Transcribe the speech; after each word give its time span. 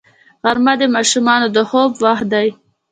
غرمه 0.43 0.73
د 0.79 0.83
ماشومانو 0.95 1.47
د 1.55 1.57
خوب 1.69 1.91
وخت 2.03 2.25
دی 2.33 2.47